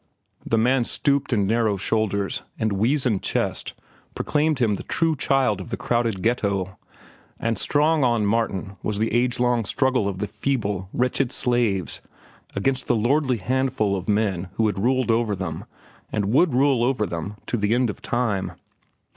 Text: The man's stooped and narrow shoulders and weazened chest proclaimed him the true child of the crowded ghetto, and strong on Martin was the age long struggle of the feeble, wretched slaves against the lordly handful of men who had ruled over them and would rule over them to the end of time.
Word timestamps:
The 0.43 0.57
man's 0.57 0.89
stooped 0.89 1.31
and 1.31 1.45
narrow 1.45 1.77
shoulders 1.77 2.41
and 2.57 2.73
weazened 2.73 3.21
chest 3.21 3.75
proclaimed 4.15 4.57
him 4.57 4.73
the 4.73 4.81
true 4.85 5.15
child 5.15 5.61
of 5.61 5.69
the 5.69 5.77
crowded 5.77 6.23
ghetto, 6.23 6.79
and 7.39 7.55
strong 7.55 8.03
on 8.03 8.25
Martin 8.25 8.77
was 8.81 8.97
the 8.97 9.13
age 9.13 9.39
long 9.39 9.63
struggle 9.63 10.09
of 10.09 10.17
the 10.17 10.25
feeble, 10.25 10.89
wretched 10.91 11.31
slaves 11.31 12.01
against 12.55 12.87
the 12.87 12.95
lordly 12.95 13.37
handful 13.37 13.95
of 13.95 14.09
men 14.09 14.49
who 14.55 14.65
had 14.65 14.79
ruled 14.79 15.11
over 15.11 15.35
them 15.35 15.65
and 16.11 16.33
would 16.33 16.55
rule 16.55 16.83
over 16.83 17.05
them 17.05 17.35
to 17.45 17.55
the 17.55 17.75
end 17.75 17.91
of 17.91 18.01
time. 18.01 18.53